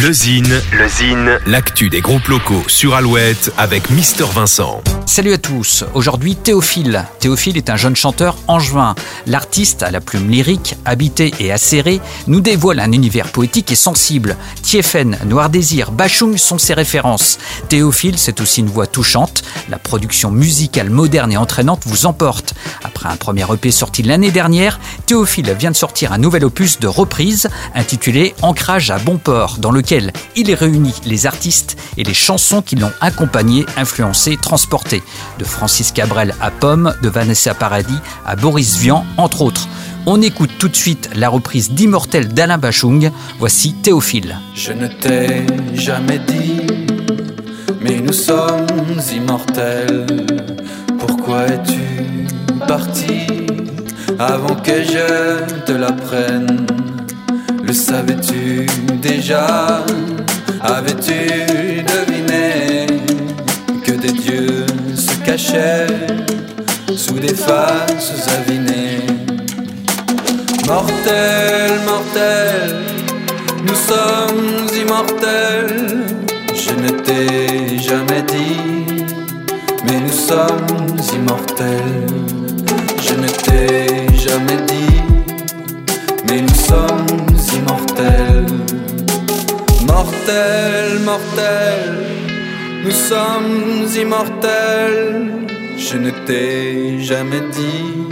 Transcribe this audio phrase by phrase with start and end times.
[0.00, 4.80] Le Zine, le Zine, l'actu des groupes locaux sur Alouette avec Mister Vincent.
[5.06, 5.84] Salut à tous.
[5.94, 7.04] Aujourd'hui, Théophile.
[7.18, 8.94] Théophile est un jeune chanteur angevin.
[9.26, 14.36] L'artiste à la plume lyrique, habité et acéré, nous dévoile un univers poétique et sensible.
[14.62, 17.38] Tiefen, Noir Désir, Bachung sont ses références.
[17.68, 19.42] Théophile, c'est aussi une voix touchante.
[19.68, 22.54] La production musicale moderne et entraînante vous emporte.
[22.98, 26.88] Après un premier EP sorti l'année dernière, Théophile vient de sortir un nouvel opus de
[26.88, 32.60] reprise intitulé Ancrage à bon port, dans lequel il réunit les artistes et les chansons
[32.60, 35.00] qui l'ont accompagné, influencé, transporté.
[35.38, 39.68] De Francis Cabrel à Pomme, de Vanessa Paradis à Boris Vian, entre autres.
[40.04, 43.12] On écoute tout de suite la reprise d'Immortel d'Alain Bachung.
[43.38, 44.40] Voici Théophile.
[44.56, 46.66] Je ne t'ai jamais dit,
[47.80, 48.66] mais nous sommes
[49.14, 50.04] immortels.
[50.98, 51.97] Pourquoi es-tu
[54.18, 56.66] avant que je te l'apprenne
[57.62, 58.66] Le savais-tu
[59.00, 59.84] déjà?
[60.60, 62.86] Avais-tu deviné
[63.84, 65.86] que des dieux se cachaient
[66.94, 69.06] sous des faces avinées?
[70.66, 72.76] Mortel, mortel,
[73.66, 76.04] nous sommes immortels.
[76.54, 79.04] Je ne t'ai jamais dit,
[79.86, 82.47] mais nous sommes immortels.
[83.20, 85.02] Ne t'ai jamais dit,
[86.28, 87.06] mais nous sommes
[87.56, 88.46] immortels.
[89.86, 91.80] Mortel, mortel,
[92.84, 95.32] nous sommes immortels.
[95.76, 98.06] Je ne t'ai jamais dit,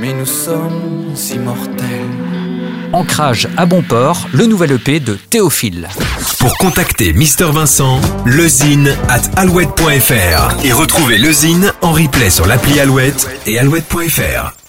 [0.00, 2.45] mais nous sommes immortels.
[2.92, 5.88] Ancrage à bon port, le nouvel EP de Théophile.
[6.38, 12.78] Pour contacter Mister Vincent, lezine at alouette.fr et retrouver le Zine en replay sur l'appli
[12.80, 14.65] Alouette et alouette.fr.